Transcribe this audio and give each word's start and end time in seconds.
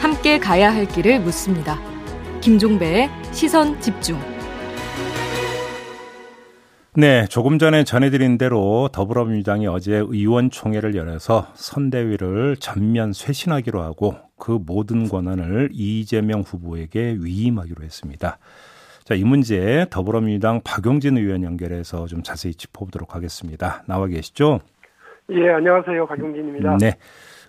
함께 0.00 0.38
가야 0.38 0.74
할 0.74 0.86
길을 0.86 1.20
묻습니다. 1.20 1.78
김종배의 2.40 3.08
시선 3.32 3.80
집중. 3.80 4.18
네, 6.94 7.26
조금 7.26 7.58
전에 7.58 7.84
전해드린 7.84 8.38
대로 8.38 8.88
더불어민주당이 8.90 9.66
어제 9.66 9.96
의원총회를 9.96 10.94
열어서 10.94 11.48
선대위를 11.54 12.56
전면 12.58 13.12
쇄신하기로 13.12 13.82
하고 13.82 14.16
그 14.38 14.58
모든 14.64 15.06
권한을 15.06 15.68
이재명 15.72 16.40
후보에게 16.40 17.18
위임하기로 17.20 17.84
했습니다. 17.84 18.38
자, 19.04 19.14
이 19.14 19.24
문제 19.24 19.86
더불어민주당 19.90 20.62
박용진 20.64 21.18
의원 21.18 21.44
연결해서 21.44 22.06
좀 22.06 22.22
자세히 22.22 22.54
짚어보도록 22.54 23.14
하겠습니다. 23.14 23.84
나와 23.86 24.06
계시죠? 24.06 24.60
예, 25.30 25.50
안녕하세요. 25.50 26.06
박용진입니다. 26.06 26.78
네. 26.78 26.92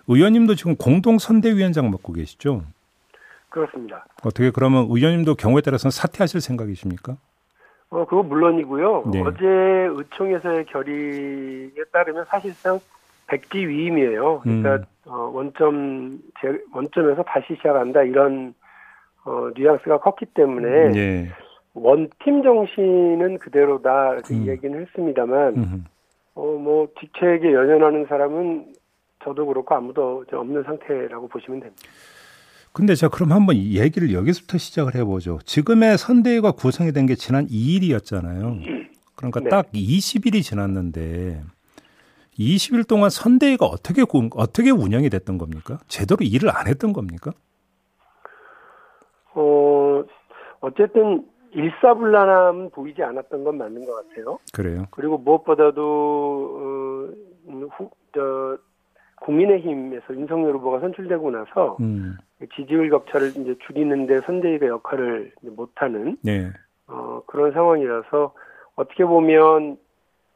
의원님도 0.08 0.54
지금 0.54 0.74
공동 0.76 1.18
선대위원장 1.18 1.90
맡고 1.90 2.12
계시죠? 2.12 2.62
그렇습니다. 3.50 4.04
어떻게 4.24 4.50
그러면 4.50 4.86
의원님도 4.90 5.36
경우에 5.36 5.60
따라서는 5.60 5.90
사퇴하실 5.90 6.40
생각이십니까? 6.40 7.16
어, 7.90 8.04
그거 8.04 8.22
물론이고요. 8.22 9.04
네. 9.12 9.22
어제 9.22 9.46
의총에서의 9.46 10.66
결의에 10.66 11.84
따르면 11.92 12.24
사실상 12.28 12.80
백지 13.28 13.58
위임이에요. 13.58 14.40
그러니까 14.40 14.74
음. 14.74 14.84
어, 15.06 15.30
원점 15.32 16.18
제, 16.40 16.60
원점에서 16.74 17.22
다시 17.22 17.54
시작한다 17.56 18.02
이런 18.02 18.54
어, 19.24 19.50
뉘앙스가 19.54 19.98
컸기 20.00 20.26
때문에 20.26 20.68
예. 20.96 21.28
원팀 21.74 22.42
정신은 22.42 23.38
그대로다 23.38 24.14
이렇게 24.14 24.34
음. 24.34 24.46
얘기는 24.46 24.80
했습니다만 24.80 25.56
음흠. 25.56 25.84
어, 26.38 26.56
뭐 26.56 26.86
직책에 27.00 27.52
연연하는 27.52 28.06
사람은 28.08 28.72
저도 29.24 29.44
그렇고 29.46 29.74
아무도 29.74 30.24
없는 30.32 30.62
상태라고 30.62 31.26
보시면 31.26 31.58
됩니다. 31.60 31.82
근데 32.72 32.94
자 32.94 33.08
그럼 33.08 33.32
한번 33.32 33.56
이 33.56 33.76
얘기를 33.80 34.12
여기서부터 34.12 34.56
시작을 34.56 34.94
해보죠. 34.94 35.40
지금의 35.44 35.98
선대위가 35.98 36.52
구성이 36.52 36.92
된 36.92 37.06
게 37.06 37.16
지난 37.16 37.46
2일이었잖아요. 37.48 38.86
그러니까 39.16 39.40
네. 39.40 39.48
딱 39.48 39.72
20일이 39.72 40.42
지났는데 40.44 41.42
20일 42.38 42.86
동안 42.86 43.10
선대위가 43.10 43.66
어떻게 43.66 44.04
구- 44.04 44.30
어떻게 44.34 44.70
운영이 44.70 45.10
됐던 45.10 45.38
겁니까? 45.38 45.78
제대로 45.88 46.18
일을 46.20 46.50
안 46.56 46.68
했던 46.68 46.92
겁니까? 46.92 47.32
어, 49.34 50.04
어쨌든 50.60 51.26
일사불란함 51.58 52.70
보이지 52.70 53.02
않았던 53.02 53.42
건 53.42 53.58
맞는 53.58 53.84
것 53.84 54.08
같아요. 54.08 54.38
그래요. 54.54 54.84
그리고 54.92 55.18
무엇보다도 55.18 55.82
어, 55.82 57.48
음, 57.48 57.68
후, 57.72 57.90
저, 58.14 58.56
국민의힘에서 59.20 60.14
윤석열 60.14 60.54
후보가 60.54 60.78
선출되고 60.78 61.30
나서 61.32 61.76
음, 61.80 62.16
지지율 62.54 62.88
격차를 62.90 63.30
이제 63.30 63.56
줄이는데 63.66 64.20
선대위가 64.20 64.68
역할을 64.68 65.32
못하는 65.42 66.16
네, 66.22 66.50
어, 66.86 67.22
그런 67.26 67.52
상황이라서 67.52 68.32
어떻게 68.76 69.04
보면 69.04 69.76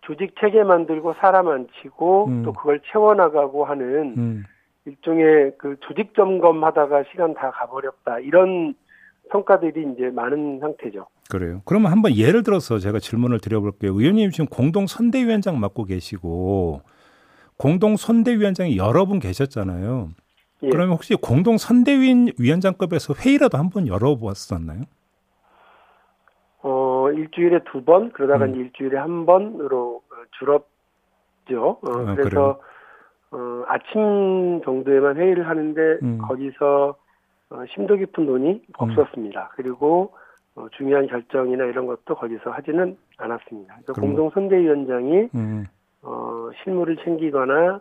조직 0.01 0.35
체계 0.41 0.65
만들고 0.65 1.15
사람 1.15 1.47
안 1.49 1.69
치고 1.81 2.27
음. 2.27 2.43
또 2.43 2.53
그걸 2.53 2.81
채워나가고 2.91 3.65
하는 3.65 4.15
음, 4.19 4.45
일종의 4.85 5.53
그 5.59 5.77
조직 5.81 6.15
점검하다가 6.17 7.05
시간 7.13 7.35
다 7.35 7.53
가버렸다 7.53 8.19
이런 8.19 8.75
평가들이 9.31 9.93
이제 9.95 10.11
많은 10.11 10.59
상태죠. 10.61 11.07
그래요. 11.31 11.63
그러면 11.65 11.93
한번 11.93 12.15
예를 12.15 12.43
들어서 12.43 12.79
제가 12.79 12.99
질문을 12.99 13.39
드려볼게요. 13.41 13.93
의원님 13.95 14.31
지금 14.31 14.47
공동 14.47 14.87
선대위원장 14.87 15.59
맡고 15.61 15.85
계시고 15.85 16.83
공동 17.57 17.97
선대위원장이 17.97 18.77
여러 18.77 19.07
분 19.07 19.19
계셨잖아요. 19.21 20.09
예. 20.65 20.69
그러면 20.69 20.95
혹시 20.95 21.15
공동 21.15 21.57
선대위 21.59 22.33
위원장급에서 22.39 23.15
회의라도 23.15 23.59
한 23.59 23.71
번 23.71 23.87
열어보았었나요? 23.89 24.83
어, 26.65 27.11
일주일에 27.13 27.61
두 27.71 27.83
번, 27.85 28.13
그러다가 28.13 28.45
음. 28.45 28.55
일주일에 28.55 28.97
한 28.97 29.27
번으로 29.27 30.03
어, 30.11 30.15
줄었죠. 30.39 31.79
어, 31.83 31.91
아, 32.07 32.15
그래서, 32.15 32.61
어, 33.33 33.65
아침 33.67 34.61
정도에만 34.65 35.17
회의를 35.17 35.49
하는데, 35.49 35.81
음. 36.03 36.19
거기서, 36.19 36.95
어, 37.53 37.65
심도 37.75 37.97
깊은 37.97 38.25
논의 38.27 38.63
없었습니다. 38.79 39.51
그리고, 39.57 40.15
어, 40.55 40.67
중요한 40.71 41.07
결정이나 41.07 41.65
이런 41.65 41.87
것도 41.87 42.15
거기서 42.15 42.51
하지는 42.51 42.97
않았습니다. 43.19 43.75
그래서 43.75 43.93
그럼- 43.93 44.09
공동 44.09 44.31
선대위원장이, 44.31 45.29
음, 45.35 45.67
어, 46.03 46.49
실무를 46.63 46.97
챙기거나, 47.05 47.81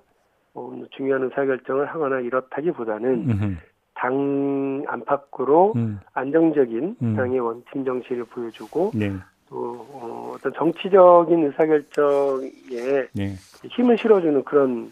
어, 0.53 0.81
중요한 0.91 1.23
의사결정을 1.23 1.85
하거나 1.87 2.19
이렇다기보다는, 2.19 3.29
음, 3.29 3.57
당 3.93 4.83
안팎으로 4.87 5.73
음, 5.75 5.99
안정적인 6.13 6.95
음. 7.01 7.15
당의 7.15 7.39
원팀 7.39 7.85
정치를 7.85 8.25
보여주고, 8.25 8.91
네, 8.95 9.11
또 9.49 9.85
어, 9.91 10.33
어떤 10.35 10.51
정치적인 10.53 11.45
의사결정에 11.45 13.07
네, 13.13 13.35
힘을 13.69 13.97
실어주는 13.97 14.43
그런 14.43 14.91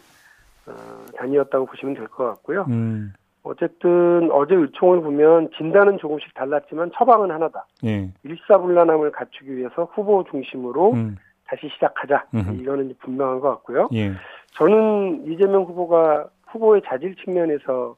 어, 0.66 1.04
단위였다고 1.16 1.66
보시면 1.66 1.94
될 1.94 2.06
것 2.08 2.24
같고요. 2.26 2.66
음, 2.68 3.12
어쨌든 3.42 4.30
어제 4.32 4.54
의총을 4.54 5.00
보면 5.00 5.50
진단은 5.56 5.98
조금씩 5.98 6.34
달랐지만 6.34 6.90
처방은 6.94 7.30
하나다. 7.30 7.66
예, 7.84 8.10
일사불란함을 8.22 9.12
갖추기 9.12 9.56
위해서 9.56 9.84
후보 9.94 10.24
중심으로 10.30 10.92
음, 10.92 11.16
다시 11.46 11.68
시작하자. 11.74 12.26
음흠. 12.34 12.62
이거는 12.62 12.94
분명한 13.00 13.40
것 13.40 13.48
같고요. 13.50 13.88
예, 13.94 14.12
저는 14.56 15.26
이재명 15.26 15.62
후보가 15.62 16.28
후보의 16.48 16.82
자질 16.84 17.16
측면에서 17.16 17.96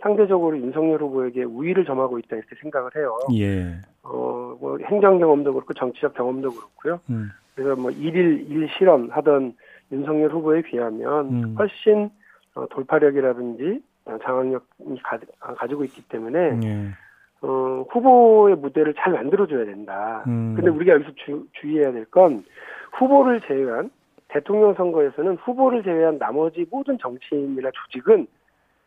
상대적으로 0.00 0.56
윤석열 0.58 1.00
후보에게 1.00 1.44
우위를 1.44 1.84
점하고 1.84 2.18
있다 2.18 2.36
이렇게 2.36 2.54
생각을 2.60 2.90
해요. 2.96 3.18
예, 3.34 3.80
어, 4.02 4.56
뭐 4.60 4.78
행정 4.86 5.18
경험도 5.18 5.54
그렇고 5.54 5.74
정치적 5.74 6.14
경험도 6.14 6.50
그렇고요. 6.50 7.00
음, 7.10 7.30
그래서 7.54 7.74
뭐 7.74 7.90
일일 7.90 8.46
일 8.48 8.68
실험 8.76 9.10
하던 9.10 9.54
윤석열 9.90 10.30
후보에 10.30 10.62
비하면 10.62 11.28
음. 11.30 11.54
훨씬 11.58 12.10
어, 12.54 12.66
돌파력이라든지 12.68 13.80
어, 13.82 13.93
장악력이 14.22 15.02
가, 15.02 15.18
아, 15.40 15.54
가지고 15.54 15.84
있기 15.84 16.02
때문에 16.08 16.60
예, 16.64 16.88
어, 17.40 17.84
후보의 17.90 18.56
무대를 18.56 18.94
잘 18.98 19.12
만들어줘야 19.12 19.64
된다. 19.64 20.24
음. 20.26 20.54
근데 20.56 20.70
우리가 20.70 20.94
여기서 20.94 21.10
주, 21.16 21.46
주의해야 21.52 21.92
될 21.92 22.04
건 22.06 22.44
후보를 22.92 23.40
제외한 23.42 23.90
대통령 24.28 24.74
선거에서는 24.74 25.36
후보를 25.36 25.82
제외한 25.82 26.18
나머지 26.18 26.66
모든 26.70 26.98
정치인이나 26.98 27.70
조직은 27.72 28.26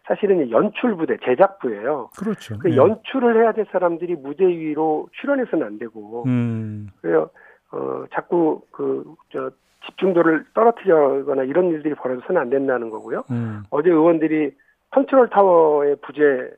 사실은 0.06 0.46
이 0.48 0.52
연출 0.52 0.96
부대, 0.96 1.18
제작부예요. 1.24 2.10
그렇죠. 2.18 2.58
그 2.60 2.72
예. 2.72 2.78
연출을 2.78 3.42
해야 3.44 3.52
될 3.52 3.66
사람들이 3.72 4.16
무대 4.16 4.46
위로 4.48 5.10
출연해서는 5.20 5.66
안 5.68 5.78
되고 5.80 6.24
음, 6.28 6.88
그래요. 7.02 7.30
어, 7.72 8.06
자꾸 8.14 8.62
그, 8.72 9.04
저, 9.32 9.52
집중도를 9.86 10.46
떨어뜨리거나 10.54 11.44
이런 11.44 11.70
일들이 11.70 11.94
벌어져서는 11.96 12.42
안 12.42 12.50
된다는 12.50 12.90
거고요. 12.90 13.24
음, 13.32 13.64
어제 13.70 13.90
의원들이 13.90 14.52
컨트롤 14.92 15.30
타워의 15.30 15.98
부재를 15.98 16.58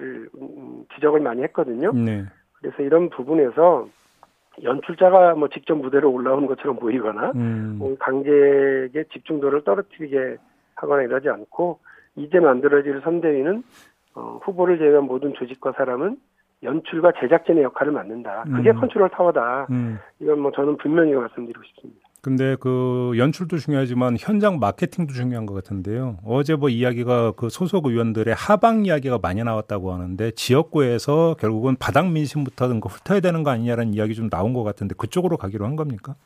음, 0.00 0.84
지적을 0.94 1.20
많이 1.20 1.42
했거든요. 1.42 1.92
네, 1.92 2.24
그래서 2.54 2.82
이런 2.82 3.10
부분에서 3.10 3.88
연출자가 4.62 5.34
뭐 5.34 5.48
직접 5.48 5.74
무대로 5.76 6.10
올라오는 6.10 6.46
것처럼 6.46 6.76
보이거나 6.76 7.32
음, 7.34 7.76
뭐 7.78 7.96
관객의 7.98 9.04
집중도를 9.12 9.64
떨어뜨리게 9.64 10.36
하거나 10.74 11.02
이러지 11.02 11.28
않고 11.28 11.80
이제 12.16 12.40
만들어질 12.40 13.00
선대위는 13.02 13.62
어, 14.14 14.40
후보를 14.42 14.78
제외한 14.78 15.04
모든 15.04 15.34
조직과 15.34 15.72
사람은 15.72 16.16
연출과 16.62 17.12
제작진의 17.20 17.64
역할을 17.64 17.92
맡는다. 17.92 18.44
그게 18.44 18.70
음. 18.70 18.80
컨트롤 18.80 19.10
타워다. 19.10 19.66
음. 19.70 19.98
이건 20.20 20.40
뭐 20.40 20.50
저는 20.52 20.78
분명히 20.78 21.12
말씀드리고 21.12 21.62
싶습니다. 21.64 22.05
근데 22.26 22.56
그 22.58 23.12
연출도 23.16 23.58
중요하지만 23.58 24.16
현장 24.18 24.58
마케팅도 24.58 25.12
중요한 25.12 25.46
것 25.46 25.54
같은데요. 25.54 26.16
어제 26.24 26.56
뭐 26.56 26.68
이야기가 26.68 27.34
그 27.36 27.48
소속 27.48 27.86
의원들의 27.86 28.34
하방 28.34 28.84
이야기가 28.84 29.20
많이 29.22 29.44
나왔다고 29.44 29.92
하는데 29.92 30.32
지역구에서 30.32 31.36
결국은 31.38 31.76
바닥 31.78 32.10
민심부터 32.10 32.80
그 32.80 32.88
훑어야 32.88 33.20
되는 33.20 33.44
거 33.44 33.50
아니냐라는 33.50 33.94
이야기 33.94 34.16
좀 34.16 34.28
나온 34.28 34.54
것 34.54 34.64
같은데 34.64 34.96
그쪽으로 34.98 35.36
가기로 35.36 35.66
한 35.66 35.76
겁니까? 35.76 36.16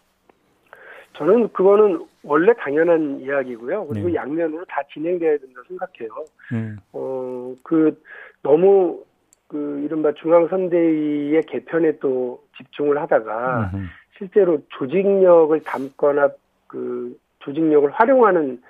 저는 1.19 1.53
그거는 1.53 2.07
원래 2.23 2.55
당연한 2.55 3.21
이야기고요. 3.21 3.87
그리고 3.89 4.09
네. 4.09 4.15
양면으로 4.15 4.65
다 4.65 4.81
진행돼야 4.95 5.37
된다고 5.37 5.67
생각해요. 5.69 6.25
음, 6.55 6.79
어, 6.95 7.55
그, 7.63 8.03
너무, 8.43 9.05
그, 9.49 9.83
이른바 9.85 10.15
중앙선대위의 10.15 11.43
개편에 11.43 11.99
또 11.99 12.43
집중을 12.57 12.99
하다가 13.03 13.71
음흠. 13.75 13.85
실제로 14.21 14.59
조직력을 14.69 15.59
담거나 15.63 16.31
그 16.67 17.17
조직력을 17.41 17.91
활용하는 17.91 18.61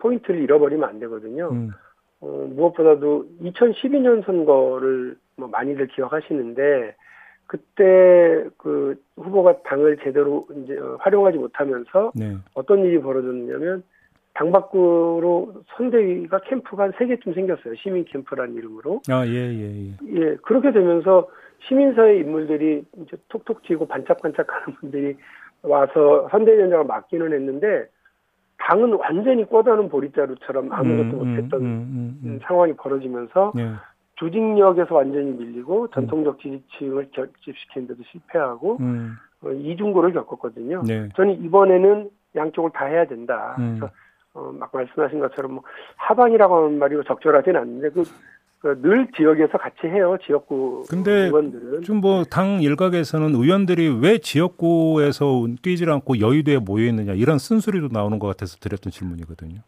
포인트를 0.00 0.40
잃어버리면 0.42 0.88
안 0.88 0.98
되거든요. 0.98 1.48
음, 1.52 1.70
어, 2.20 2.26
무엇보다도 2.54 3.26
2012년 3.40 4.24
선거를 4.26 5.16
뭐 5.36 5.48
많이들 5.48 5.86
기억하시는데 5.86 6.96
그때 7.46 8.44
그 8.58 9.00
후보가 9.16 9.62
당을 9.62 9.98
제대로 10.02 10.46
이제 10.64 10.76
어, 10.76 10.96
활용하지 11.00 11.38
못하면서 11.38 12.10
네, 12.16 12.36
어떤 12.54 12.84
일이 12.84 13.00
벌어졌냐면 13.00 13.84
당 14.34 14.50
밖으로 14.50 15.62
선대위가 15.76 16.40
캠프가 16.40 16.82
한 16.84 16.92
세 16.98 17.06
개쯤 17.06 17.32
생겼어요. 17.32 17.76
시민 17.76 18.04
캠프라는 18.06 18.54
이름으로. 18.56 19.02
아, 19.08 19.24
예, 19.24 19.30
예, 19.32 19.62
예. 19.62 19.92
예, 20.16 20.36
그렇게 20.42 20.72
되면서 20.72 21.28
시민사회 21.60 22.18
인물들이 22.18 22.84
이제 22.98 23.16
톡톡 23.28 23.62
튀고 23.62 23.86
반짝반짝 23.86 24.46
하는 24.48 24.78
분들이 24.78 25.16
와서 25.62 26.28
선대위원장을 26.30 26.84
맡기는 26.84 27.32
했는데 27.32 27.88
당은 28.58 28.94
완전히 28.94 29.48
꿔다는 29.48 29.88
보릿자루처럼 29.88 30.72
아무것도 30.72 31.22
음, 31.22 31.28
못했던 31.30 31.60
음, 31.60 31.66
음, 31.66 32.20
음. 32.24 32.40
상황이 32.42 32.72
벌어지면서 32.74 33.52
예. 33.58 33.72
조직력에서 34.16 34.94
완전히 34.94 35.32
밀리고 35.32 35.88
전통적 35.90 36.40
지지층을 36.40 37.10
결집시키는데도 37.10 38.02
실패하고 38.10 38.78
음, 38.80 39.16
어, 39.42 39.50
이중고를 39.50 40.12
겪었거든요. 40.12 40.82
네. 40.86 41.08
저는 41.16 41.42
이번에는 41.44 42.10
양쪽을 42.34 42.70
다 42.72 42.86
해야 42.86 43.06
된다. 43.06 43.56
음. 43.58 43.76
그래서 43.78 43.92
어, 44.32 44.52
막 44.52 44.70
말씀하신 44.72 45.18
것처럼 45.20 45.54
뭐 45.54 45.62
하방이라고 45.96 46.56
하는 46.56 46.78
말이 46.78 46.96
적절하진 47.06 47.56
않는데 47.56 47.90
그, 47.90 48.02
그 48.02 48.10
늘 48.82 49.06
지역에서 49.16 49.56
같이 49.58 49.86
해요. 49.86 50.16
지역구 50.26 50.82
근데 50.88 51.10
의원들은. 51.26 51.82
좀 51.82 52.00
뭐 52.00 52.24
당 52.28 52.60
일각에서는 52.60 53.34
의원들이 53.34 54.00
왜 54.02 54.18
지역구에서 54.18 55.46
뛰질 55.62 55.90
않고 55.90 56.20
여의도에 56.20 56.58
모여 56.58 56.84
있느냐 56.86 57.12
이런 57.12 57.38
쓴소리도 57.38 57.88
나오는 57.92 58.18
것 58.18 58.26
같아서 58.28 58.56
드렸던 58.58 58.90
질문이거든요. 58.90 59.60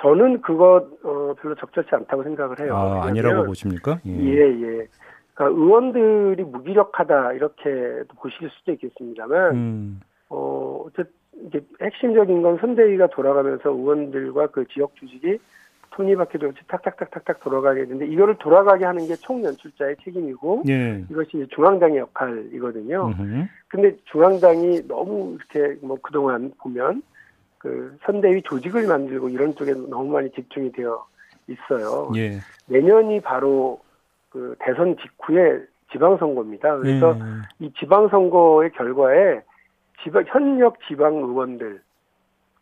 저는 0.00 0.40
그거 0.42 0.88
어, 1.04 1.34
별로 1.40 1.54
적절치 1.54 1.90
않다고 1.94 2.24
생각을 2.24 2.58
해요. 2.60 2.76
아, 2.76 3.04
아니라고 3.06 3.44
보십니까? 3.44 4.00
예, 4.06 4.10
예. 4.10 4.86
그러니까 5.34 5.46
의원들이 5.62 6.42
무기력하다 6.42 7.34
이렇게 7.34 8.02
보실 8.16 8.50
수도 8.50 8.72
있겠습니다만 8.72 9.50
음, 9.54 10.00
어, 10.28 10.84
어쨌 10.86 11.06
이게 11.46 11.60
핵심적인 11.80 12.42
건 12.42 12.58
선대위가 12.58 13.08
돌아가면서 13.08 13.70
의원들과 13.70 14.48
그 14.48 14.66
지역 14.74 14.94
조직이 14.96 15.38
톱니바퀴도 15.92 16.48
없이 16.48 16.60
탁탁탁탁탁 16.66 17.40
돌아가게 17.40 17.84
되는데 17.84 18.06
이거를 18.06 18.36
돌아가게 18.38 18.84
하는 18.84 19.06
게 19.06 19.14
총연출자의 19.16 19.96
책임이고 20.04 20.64
예. 20.68 21.04
이것이 21.10 21.46
중앙당의 21.54 21.98
역할이거든요. 21.98 23.06
음흠. 23.06 23.46
근데 23.68 23.96
중앙당이 24.04 24.88
너무 24.88 25.36
이렇게 25.36 25.78
뭐 25.84 25.98
그동안 26.02 26.52
보면 26.58 27.02
그 27.58 27.96
선대위 28.04 28.42
조직을 28.42 28.86
만들고 28.86 29.28
이런 29.28 29.54
쪽에 29.54 29.72
너무 29.72 30.10
많이 30.12 30.30
집중이 30.32 30.72
되어 30.72 31.06
있어요. 31.48 32.10
예. 32.16 32.38
내년이 32.66 33.20
바로 33.20 33.80
그 34.30 34.56
대선 34.60 34.96
직후에 34.96 35.60
지방선거입니다. 35.92 36.78
그래서 36.78 37.16
예. 37.18 37.66
이 37.66 37.72
지방선거의 37.78 38.72
결과에 38.72 39.42
지방, 40.02 40.24
현역 40.26 40.78
지방 40.88 41.14
의원들도 41.16 41.80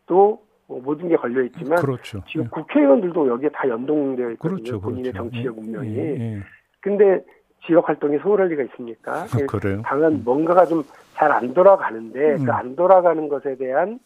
뭐 0.08 0.49
모든 0.78 1.08
게 1.08 1.16
걸려 1.16 1.42
있지만 1.42 1.78
그렇죠. 1.80 2.22
지금 2.28 2.48
국회의원들도 2.48 3.28
여기에 3.28 3.48
다 3.50 3.68
연동되어 3.68 4.30
있거든요. 4.32 4.56
그렇죠. 4.56 4.80
본인의 4.80 5.12
그렇죠. 5.12 5.30
정치적 5.30 5.56
예, 5.56 5.60
운명이. 5.60 5.96
예, 5.96 6.40
근데 6.80 7.24
지역 7.66 7.88
활동이 7.88 8.18
소홀할 8.18 8.48
리가 8.48 8.62
있습니까? 8.64 9.26
예. 9.40 9.46
그래요. 9.46 9.82
당은 9.84 10.24
뭔가가 10.24 10.64
좀 10.66 10.82
잘 11.20 11.32
안 11.32 11.52
돌아가는데 11.52 12.36
음. 12.36 12.44
그안 12.46 12.76
돌아가는 12.76 13.28
것에 13.28 13.56
대한 13.56 13.98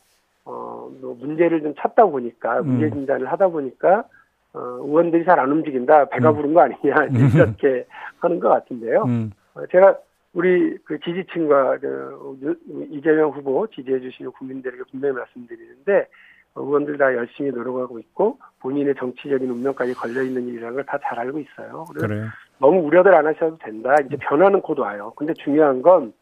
어, 0.44 0.90
뭐 1.00 1.16
문제를 1.20 1.62
좀 1.62 1.72
찾다 1.78 2.06
보니까 2.06 2.58
음. 2.60 2.66
문제 2.66 2.90
진단을 2.90 3.30
하다 3.30 3.48
보니까 3.48 4.04
어, 4.52 4.58
의원들이 4.80 5.24
잘 5.24 5.38
안 5.38 5.52
움직인다 5.52 6.06
배가 6.06 6.30
음. 6.30 6.34
부른 6.36 6.54
거 6.54 6.62
아니냐 6.62 6.94
이렇게 7.36 7.86
하는 8.18 8.40
것 8.40 8.48
같은데요. 8.48 9.04
음, 9.04 9.30
어, 9.54 9.64
제가 9.70 9.96
우리 10.32 10.76
그 10.84 10.98
지지층과 10.98 11.78
그 11.78 12.36
유- 12.42 12.86
이재명 12.90 13.30
후보 13.30 13.64
지지해 13.68 14.00
주시는 14.00 14.32
국민들에게 14.32 14.82
분명히 14.90 15.14
말씀드리는데 15.14 16.00
어, 16.00 16.06
의원들 16.56 16.98
다 16.98 17.12
열심히 17.14 17.50
노력하고 17.50 17.98
있고 17.98 18.38
본인의 18.60 18.94
정치적인 18.96 19.50
운명까지 19.50 19.94
걸려 19.94 20.22
있는 20.22 20.46
일이라는 20.48 20.74
걸 20.76 20.84
다 20.84 20.98
잘 20.98 21.18
알고 21.18 21.38
있어요. 21.40 21.84
그래요. 21.98 22.26
너무 22.58 22.80
우려들 22.80 23.14
안 23.14 23.26
하셔도 23.26 23.58
된다. 23.58 23.94
이제 24.06 24.16
변화는 24.16 24.60
곧 24.60 24.78
와요. 24.78 25.12
근데 25.16 25.34
중요한 25.34 25.82
건 25.82 26.12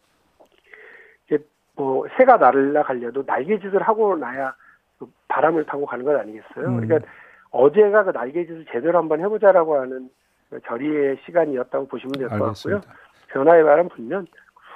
이제 1.26 1.38
뭐 1.76 2.06
새가 2.16 2.38
날라 2.38 2.82
갈려도 2.84 3.24
날개짓을 3.26 3.82
하고 3.82 4.16
나야 4.16 4.54
그 4.98 5.06
바람을 5.28 5.66
타고 5.66 5.84
가는 5.84 6.04
것 6.04 6.18
아니겠어요? 6.18 6.66
음. 6.66 6.80
그러니까 6.80 7.10
어제가 7.50 8.04
그 8.04 8.10
날개짓을 8.10 8.64
제대로 8.72 8.98
한번 8.98 9.20
해보자라고 9.20 9.78
하는 9.80 10.08
그 10.48 10.58
결의의 10.60 11.18
시간이었다고 11.26 11.86
보시면 11.88 12.12
될 12.18 12.28
것 12.28 12.38
같고요. 12.38 12.80
변화의 13.28 13.64
바람 13.64 13.88
불면 13.88 14.26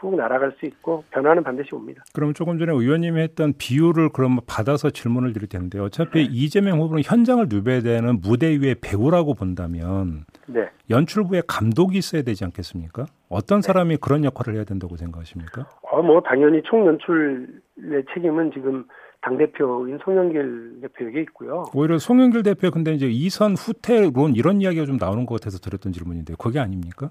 훅 0.01 0.17
날아갈 0.17 0.53
수 0.59 0.67
있고 0.67 1.05
변화는 1.11 1.43
반드시 1.43 1.75
옵니다. 1.75 2.03
그럼 2.13 2.35
조금 2.35 2.59
전에 2.59 2.73
의원님이 2.73 3.21
했던 3.21 3.55
비유를 3.57 4.11
그럼 4.11 4.39
받아서 4.47 4.91
질문을 4.91 5.33
드릴 5.33 5.49
텐데 5.49 5.79
어차피 5.79 6.25
이재명 6.25 6.81
후보는 6.81 7.03
현장을 7.05 7.47
누배되는 7.49 8.21
무대 8.21 8.49
위의 8.61 8.77
배우라고 8.81 9.35
본다면 9.35 10.25
네. 10.47 10.69
연출부에 10.91 11.43
감독이 11.47 11.99
있어야 11.99 12.23
되지 12.23 12.45
않겠습니까? 12.45 13.07
어떤 13.29 13.61
사람이 13.63 13.97
그런 13.99 14.25
역할을 14.25 14.55
해야 14.55 14.65
된다고 14.65 14.97
생각하십니까? 14.97 15.67
어, 15.83 16.03
뭐 16.03 16.21
당연히 16.21 16.63
총 16.63 16.87
연출의 16.87 18.05
책임은 18.15 18.53
지금 18.53 18.85
당 19.23 19.37
대표인 19.39 19.99
송영길 20.05 20.79
대표에게 20.83 21.21
있고요. 21.23 21.65
오히려 21.75 21.99
송영길 21.99 22.45
대표 22.45 22.71
근데 22.71 22.93
이제 22.95 23.09
이선 23.09 23.55
후퇴론 23.57 24.37
이런 24.37 24.61
이야기가 24.61 24.87
좀 24.87 24.99
나오는 24.99 25.27
것 25.27 25.41
같아서 25.41 25.59
드렸던 25.59 25.93
질문인데 25.93 26.35
그게 26.39 26.61
아닙니까? 26.61 27.11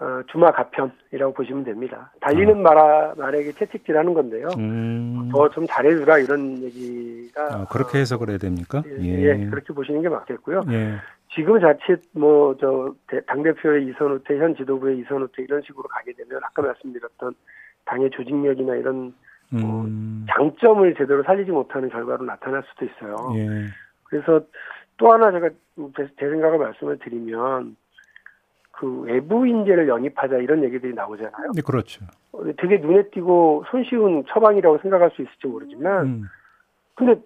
어, 0.00 0.22
주마 0.30 0.52
가편이라고 0.52 1.32
보시면 1.34 1.64
됩니다. 1.64 2.12
달리는 2.20 2.62
말, 2.62 3.14
말에게 3.16 3.52
채찍질하는 3.52 4.14
건데요. 4.14 4.46
아. 4.48 4.56
음, 4.58 5.28
더좀 5.32 5.66
잘해주라 5.68 6.18
이런 6.18 6.58
얘기가 6.62 7.42
아, 7.42 7.64
그렇게 7.70 7.98
해석을 7.98 8.30
해야 8.30 8.38
됩니까? 8.38 8.78
어, 8.78 8.82
예, 9.00 9.22
예, 9.42 9.46
그렇게 9.50 9.72
보시는 9.72 10.02
게 10.02 10.08
맞겠고요. 10.08 10.62
예. 10.70 10.94
지금 11.34 11.60
자칫 11.60 12.00
뭐 12.12 12.54
저 12.56 12.94
당 13.26 13.42
대표의 13.42 13.86
이선우퇴, 13.88 14.38
현 14.38 14.54
지도부의 14.56 14.98
이선우퇴 15.00 15.42
이런 15.42 15.62
식으로 15.62 15.84
가게 15.88 16.12
되면 16.12 16.40
아까 16.44 16.62
말씀드렸던 16.62 17.34
당의 17.84 18.10
조직력이나 18.10 18.76
이런 18.76 19.12
음, 19.52 20.26
장점을 20.30 20.94
제대로 20.94 21.22
살리지 21.24 21.50
못하는 21.50 21.88
결과로 21.88 22.24
나타날 22.24 22.62
수도 22.68 22.84
있어요. 22.84 23.16
예. 23.36 23.66
그래서 24.04 24.40
또 24.96 25.12
하나 25.12 25.30
제가 25.32 25.48
제, 25.96 26.08
제 26.18 26.28
생각을 26.28 26.58
말씀을 26.58 26.98
드리면 26.98 27.76
그 28.78 29.00
외부 29.00 29.44
인재를 29.44 29.88
영입하자 29.88 30.36
이런 30.36 30.62
얘기들이 30.62 30.94
나오잖아요. 30.94 31.50
네, 31.52 31.62
그렇죠. 31.62 32.04
어, 32.30 32.44
되게 32.58 32.78
눈에 32.78 33.08
띄고 33.10 33.64
손쉬운 33.70 34.24
처방이라고 34.28 34.78
생각할 34.78 35.10
수 35.16 35.22
있을지 35.22 35.48
모르지만 35.48 36.06
음, 36.06 36.22
근데 36.94 37.20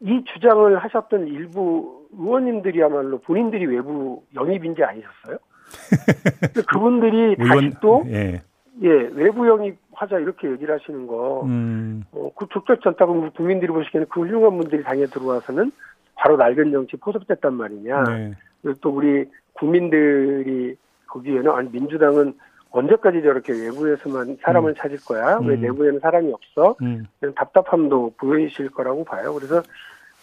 이 0.00 0.24
주장을 0.32 0.78
하셨던 0.78 1.28
일부 1.28 2.06
의원님들이야말로 2.18 3.18
본인들이 3.18 3.66
외부 3.66 4.22
영입인지 4.34 4.82
아니셨어요? 4.82 5.36
그분들이 6.72 7.36
다시 7.36 7.70
또 7.82 8.02
예. 8.06 8.40
예, 8.82 8.88
외부 8.88 9.46
영입하자 9.46 10.20
이렇게 10.20 10.50
얘기를 10.50 10.74
하시는 10.74 11.06
거, 11.06 11.42
음, 11.44 12.02
어, 12.12 12.30
그 12.34 12.46
적절치 12.50 12.82
않다고 12.88 13.30
국민들이 13.32 13.70
보시기에는 13.70 14.08
그 14.08 14.20
훌륭한 14.20 14.56
분들이 14.58 14.82
당에 14.82 15.04
들어와서는 15.04 15.70
바로 16.14 16.36
낡은 16.38 16.72
정치 16.72 16.96
포섭됐단 16.96 17.54
말이냐. 17.54 18.02
네. 18.04 18.32
또 18.80 18.90
우리 18.90 19.26
국민들이 19.52 20.76
거기에는 21.14 21.50
아니 21.52 21.70
민주당은 21.70 22.34
언제까지 22.70 23.22
저렇게 23.22 23.52
외부에서만 23.52 24.38
사람을 24.42 24.74
찾을 24.74 24.98
거야? 25.06 25.38
왜 25.44 25.54
음. 25.54 25.60
내부에는 25.60 26.00
사람이 26.00 26.32
없어? 26.32 26.74
음, 26.82 27.06
답답함도 27.36 28.14
보이실 28.18 28.70
거라고 28.70 29.04
봐요. 29.04 29.32
그래서 29.32 29.62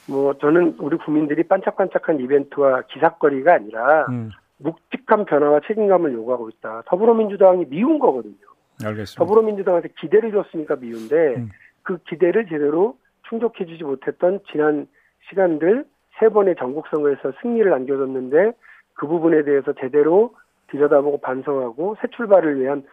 뭐 0.09 0.33
저는 0.33 0.75
우리 0.79 0.97
국민들이 0.97 1.43
반짝반짝한 1.43 2.19
이벤트와 2.19 2.81
기사거리가 2.89 3.53
아니라 3.53 4.05
음, 4.09 4.31
묵직한 4.57 5.23
변화와 5.25 5.61
책임감을 5.65 6.13
요구하고 6.13 6.49
있다. 6.49 6.83
더불어민주당이 6.87 7.67
미운 7.69 7.99
거거든요. 7.99 8.35
알겠습니다. 8.83 9.17
더불어민주당한테 9.17 9.89
기대를 9.97 10.33
줬으니까 10.33 10.75
미운데 10.75 11.35
음. 11.37 11.49
그 11.83 11.99
기대를 11.99 12.47
제대로 12.47 12.97
충족해주지 13.29 13.85
못했던 13.85 14.41
지난 14.51 14.87
시간들 15.29 15.85
세 16.19 16.27
번의 16.27 16.55
전국선거에서 16.59 17.31
승리를 17.41 17.73
안겨줬는데 17.73 18.51
그 18.93 19.07
부분에 19.07 19.43
대해서 19.43 19.73
제대로 19.79 20.33
들여다보고 20.71 21.19
반성하고 21.19 21.97
새 22.01 22.07
출발을 22.15 22.61
위한 22.61 22.83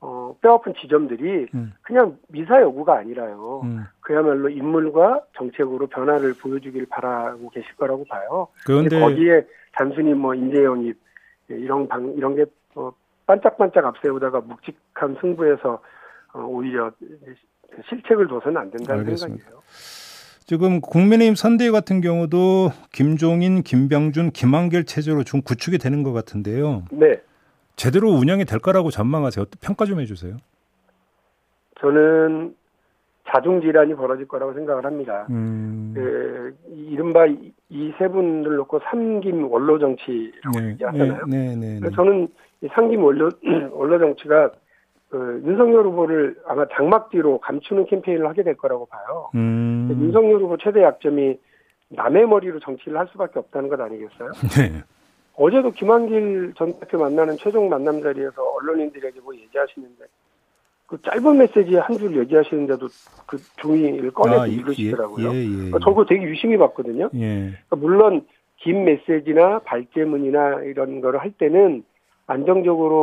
어, 0.00 0.34
뼈아픈 0.40 0.74
지점들이 0.74 1.46
음, 1.54 1.72
그냥 1.82 2.18
미사 2.28 2.60
여구가 2.60 2.98
아니라요. 2.98 3.60
음. 3.62 3.84
그야말로 4.00 4.48
인물과 4.48 5.22
정책으로 5.36 5.86
변화를 5.86 6.34
보여주길 6.34 6.86
바라고 6.86 7.50
계실 7.50 7.74
거라고 7.76 8.04
봐요. 8.06 8.48
그런데 8.66 8.98
거기에 8.98 9.46
단순히 9.72 10.12
뭐 10.12 10.34
인재 10.34 10.64
영입 10.64 10.98
예, 11.50 11.54
이런 11.54 11.86
방 11.86 12.12
이런 12.16 12.34
게 12.34 12.44
어, 12.74 12.92
반짝반짝 13.26 13.84
앞세우다가 13.84 14.40
묵직한 14.40 15.16
승부에서 15.20 15.80
어, 16.34 16.40
오히려 16.40 16.90
실책을 17.88 18.26
둬서는 18.26 18.56
안 18.56 18.70
된다는 18.70 19.00
알겠습니다. 19.04 19.44
생각이에요. 19.44 19.62
지금 20.46 20.80
국민의힘 20.80 21.34
선대위 21.34 21.70
같은 21.70 22.00
경우도 22.00 22.70
김종인, 22.92 23.62
김병준, 23.62 24.30
김한길 24.32 24.84
체제로 24.84 25.22
좀 25.24 25.40
구축이 25.42 25.78
되는 25.78 26.02
것 26.02 26.12
같은데요. 26.12 26.84
네, 26.90 27.20
제대로 27.76 28.10
운영이 28.10 28.44
될 28.44 28.58
거라고 28.58 28.90
전망하세요. 28.90 29.46
평가 29.60 29.84
좀 29.84 30.00
해주세요. 30.00 30.36
저는 31.80 32.54
자중 33.28 33.60
질환이 33.60 33.94
벌어질 33.94 34.26
거라고 34.28 34.52
생각을 34.54 34.84
합니다. 34.84 35.26
음. 35.30 35.92
그, 35.94 36.54
이른바 36.68 37.26
이 37.26 37.92
세 37.98 38.06
분을 38.08 38.56
놓고 38.56 38.80
삼김 38.90 39.50
원로 39.50 39.78
정치라고 39.78 40.60
네, 40.60 40.68
얘기하잖아요. 40.72 41.26
네, 41.26 41.56
네, 41.56 41.80
네, 41.80 41.90
저는 41.94 42.28
이 42.60 42.68
삼김 42.74 43.02
원로 43.02 43.30
원로 43.72 43.98
정치가 43.98 44.50
그 45.12 45.42
윤석열 45.44 45.84
후보를 45.84 46.36
아마 46.46 46.64
장막 46.74 47.10
뒤로 47.10 47.38
감추는 47.40 47.84
캠페인을 47.84 48.26
하게 48.26 48.42
될 48.42 48.56
거라고 48.56 48.86
봐요. 48.86 49.28
음. 49.34 49.86
윤석열 50.00 50.40
후보 50.40 50.56
최대 50.56 50.82
약점이 50.82 51.38
남의 51.90 52.26
머리로 52.26 52.60
정치를 52.60 52.98
할 52.98 53.06
수밖에 53.12 53.38
없다는 53.38 53.68
것 53.68 53.78
아니겠어요? 53.78 54.30
네. 54.56 54.82
어제도 55.36 55.70
김한길 55.70 56.54
전 56.56 56.72
대표 56.80 56.96
만나는 56.96 57.36
최종 57.36 57.68
만남 57.68 58.00
자리에서 58.02 58.42
언론인들에게 58.42 59.20
뭐 59.22 59.34
얘기하시는데 59.36 60.04
그 60.86 60.96
짧은 61.02 61.36
메시지에 61.36 61.78
한 61.80 61.98
줄 61.98 62.16
얘기하시는데도 62.16 62.88
그 63.26 63.36
종이를 63.58 64.12
꺼내서 64.12 64.40
아, 64.42 64.46
읽으시더라고요. 64.46 65.28
예, 65.28 65.34
예, 65.34 65.42
예. 65.42 65.46
그러니까 65.46 65.78
저거 65.84 66.06
되게 66.06 66.22
유심히 66.24 66.56
봤거든요. 66.56 67.10
예. 67.16 67.50
그러니까 67.68 67.76
물론 67.76 68.26
긴 68.56 68.84
메시지나 68.84 69.58
발제문이나 69.60 70.62
이런 70.62 71.02
거를 71.02 71.20
할 71.20 71.32
때는 71.32 71.84
안정적으로 72.26 72.96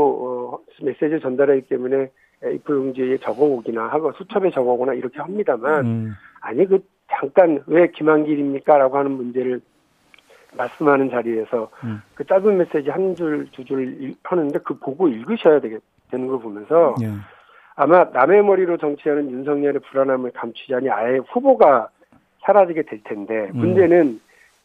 어, 0.53 0.59
메시지를 0.83 1.19
전달하기 1.19 1.63
때문에 1.63 2.09
A4 2.43 2.69
용지에 2.69 3.17
적어오기나 3.17 3.88
하고 3.88 4.11
수첩에 4.13 4.51
적어오거나 4.51 4.93
이렇게 4.93 5.19
합니다만 5.19 5.85
음. 5.85 6.11
아니 6.41 6.65
그 6.65 6.79
잠깐 7.11 7.61
왜 7.67 7.88
김한길입니까라고 7.91 8.97
하는 8.97 9.11
문제를 9.11 9.61
말씀하는 10.55 11.09
자리에서 11.09 11.69
음. 11.83 12.01
그 12.15 12.25
짧은 12.25 12.57
메시지 12.57 12.89
한 12.89 13.13
줄 13.15 13.47
두 13.51 13.63
줄 13.65 14.15
하는데 14.23 14.59
그 14.59 14.79
보고 14.79 15.07
읽으셔야 15.07 15.59
되겠, 15.59 15.81
되는 16.11 16.27
걸 16.27 16.39
보면서 16.39 16.95
예. 17.03 17.09
아마 17.75 18.05
남의 18.05 18.43
머리로 18.43 18.77
정치하는 18.77 19.29
윤석열의 19.31 19.81
불안함을 19.81 20.31
감추자니 20.31 20.89
아예 20.89 21.17
후보가 21.29 21.89
사라지게 22.45 22.83
될 22.83 23.03
텐데 23.03 23.49
음. 23.53 23.57
문제는 23.59 24.19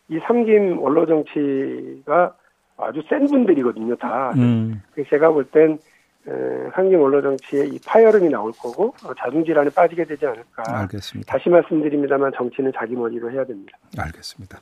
이 0.09 0.19
삼김 0.21 0.81
원로 0.81 1.07
정치가 1.07 2.35
아주 2.77 3.03
센 3.09 3.27
분들이거든요 3.27 3.97
다. 3.97 4.33
음. 4.37 4.83
그래서 4.93 5.11
제가 5.11 5.31
볼땐 5.31 5.79
상김 6.75 7.01
원로 7.01 7.21
정치에 7.21 7.67
이 7.67 7.79
파열음이 7.87 8.31
나올 8.31 8.51
거고 8.53 8.95
어, 9.05 9.13
자중질환에 9.19 9.71
빠지게 9.71 10.05
되지 10.05 10.25
않을까. 10.27 10.63
알겠습니다. 10.81 11.31
다시 11.31 11.49
말씀드립니다만 11.51 12.33
정치는 12.37 12.73
자기 12.77 12.95
머리로 12.95 13.31
해야 13.31 13.45
됩니다. 13.45 13.77
알겠습니다. 13.99 14.59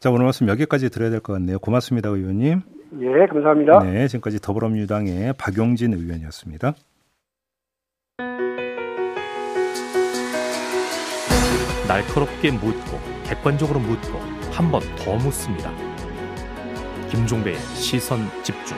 자, 0.00 0.10
오늘 0.10 0.24
말씀 0.24 0.48
여기까지 0.48 0.88
드려야 0.90 1.10
될 1.10 1.20
것 1.20 1.34
같네요. 1.34 1.58
고맙습니다, 1.58 2.08
의원님. 2.08 2.62
예, 3.00 3.26
감사합니다. 3.26 3.80
네, 3.80 4.06
지금까지 4.08 4.40
더불어민주당의 4.40 5.34
박용진 5.38 5.92
의원이었습니다. 5.92 6.72
날카롭게 11.88 12.50
묻고 12.52 12.98
객관적으로 13.24 13.80
묻고 13.80 14.18
한 14.52 14.70
번 14.70 14.80
더 14.96 15.14
묻습니다. 15.16 15.70
김종배의 17.10 17.58
시선 17.74 18.28
집중. 18.42 18.76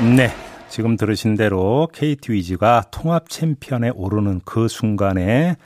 네. 0.00 0.49
지금 0.70 0.96
들으신 0.96 1.34
대로 1.34 1.88
KT 1.92 2.32
위즈가 2.32 2.82
통합 2.92 3.28
챔피언에 3.28 3.90
오르는 3.92 4.40
그 4.46 4.68
순간에 4.68 5.56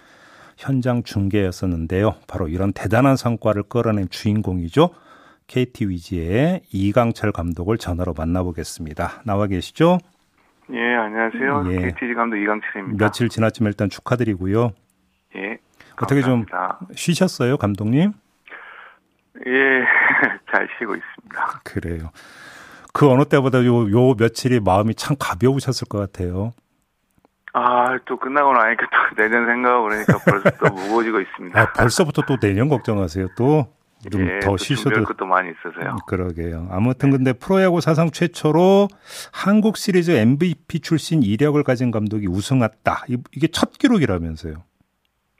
현장 0.56 1.02
중계였었는데요. 1.02 2.14
바로 2.26 2.48
이런 2.48 2.72
대단한 2.72 3.14
성과를 3.16 3.64
끌어낸 3.64 4.08
주인공이죠. 4.08 4.88
KT 5.46 5.90
위즈의 5.90 6.62
이강철 6.72 7.32
감독을 7.32 7.76
전화로 7.76 8.14
만나보겠습니다. 8.16 9.22
나와 9.26 9.46
계시죠? 9.46 9.98
예, 10.72 10.80
안녕하세요. 10.80 11.64
예. 11.68 11.90
KT 11.90 12.14
감독 12.14 12.36
이강철입니다. 12.36 13.04
며칠 13.04 13.28
지났지만 13.28 13.72
일단 13.72 13.90
축하드리고요. 13.90 14.72
예. 15.36 15.58
어떻게 16.00 16.22
좀 16.22 16.46
쉬셨어요, 16.94 17.58
감독님? 17.58 18.12
예, 19.46 19.84
잘 20.50 20.66
쉬고 20.78 20.94
있습니다. 20.96 21.60
그래요. 21.62 22.10
그 22.94 23.10
어느 23.10 23.24
때보다 23.24 23.64
요, 23.64 23.90
요 23.90 24.14
며칠이 24.14 24.60
마음이 24.60 24.94
참 24.94 25.16
가벼우셨을 25.18 25.88
것 25.88 25.98
같아요. 25.98 26.52
아, 27.52 27.98
또 28.04 28.16
끝나고 28.16 28.52
나니까 28.52 28.86
또 28.86 29.16
내년 29.20 29.46
생각하고 29.46 29.84
그러니까 29.84 30.18
벌써 30.24 30.50
또 30.58 30.72
무거워지고 30.72 31.20
있습니다. 31.20 31.60
아, 31.60 31.72
벌써부터 31.72 32.22
또 32.22 32.38
내년 32.38 32.68
걱정하세요, 32.68 33.28
또? 33.36 33.66
좀더 34.10 34.52
예, 34.52 34.56
쉬셔도. 34.58 35.02
것도 35.04 35.24
많이 35.24 35.50
있어서요. 35.50 35.96
그러게요. 36.06 36.68
아무튼 36.70 37.10
근데 37.10 37.32
프로야구 37.32 37.80
사상 37.80 38.10
최초로 38.10 38.88
한국 39.32 39.76
시리즈 39.76 40.10
MVP 40.10 40.80
출신 40.80 41.22
이력을 41.22 41.60
가진 41.62 41.90
감독이 41.90 42.26
우승했다. 42.28 43.04
이게 43.34 43.48
첫 43.48 43.72
기록이라면서요. 43.78 44.62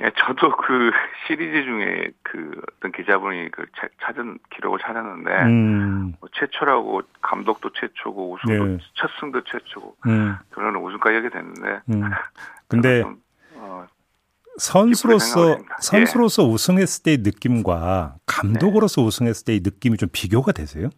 예, 0.02 0.10
저도 0.18 0.56
그 0.56 0.90
시리즈 1.26 1.64
중에 1.64 2.10
그 2.22 2.60
어떤 2.76 2.92
기자분이 2.92 3.50
그 3.50 3.66
찾은 4.02 4.38
기록을 4.54 4.78
찾았는데 4.80 5.30
음. 5.44 6.14
뭐 6.20 6.28
최초라고 6.32 7.02
감독도 7.22 7.70
최초고 7.74 8.32
우승도 8.32 8.64
네. 8.64 8.78
첫 8.94 9.10
승도 9.20 9.42
최초고 9.44 9.96
음. 10.06 10.36
그러는 10.50 10.80
우승까지 10.80 11.16
하게 11.16 11.28
됐는데 11.30 11.80
음. 11.90 12.10
근데 12.66 13.02
좀, 13.02 13.22
어, 13.54 13.86
선수로서 14.58 15.58
선수로서 15.80 16.42
예. 16.42 16.46
우승했을 16.46 17.02
때의 17.04 17.18
느낌과 17.18 18.16
감독으로서 18.26 19.00
네. 19.00 19.06
우승했을 19.06 19.44
때의 19.44 19.60
느낌이 19.62 19.96
좀 19.96 20.08
비교가 20.12 20.50
되세요? 20.50 20.90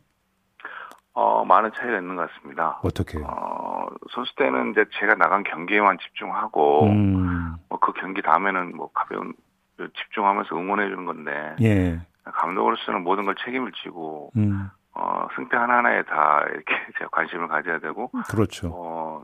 어, 1.13 1.45
많은 1.45 1.71
차이가 1.75 1.99
있는 1.99 2.17
것 2.17 2.31
같습니다. 2.31 2.79
어떻게? 2.83 3.19
어, 3.23 3.76
선수 4.11 4.35
때는 4.37 4.73
이제 4.73 4.85
제가 4.99 5.15
나간 5.15 5.43
경기에만 5.43 5.99
집중하고, 5.99 6.87
음. 6.87 7.57
뭐그 7.69 7.93
경기 7.95 8.23
다음에는 8.23 8.77
뭐 8.77 8.91
가벼운 8.93 9.35
집중하면서 9.79 10.57
응원해 10.57 10.89
주는 10.89 11.05
건데, 11.05 11.57
예. 11.63 12.01
감독으로서는 12.25 13.03
모든 13.05 13.25
걸 13.25 13.35
책임을 13.45 13.73
지고, 13.83 14.31
음. 14.37 14.69
어, 14.95 15.29
승패 15.37 15.57
하나하나에 15.57 16.03
다 16.05 16.45
이렇게 16.51 16.65
제가 16.99 17.11
관심을 17.11 17.49
가져야 17.49 17.79
되고, 17.79 18.11
그렇죠. 18.29 18.71
어, 18.73 19.23